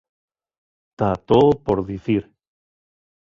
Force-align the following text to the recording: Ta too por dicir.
Ta 0.97 1.09
too 1.27 1.49
por 1.65 1.79
dicir. 1.89 2.23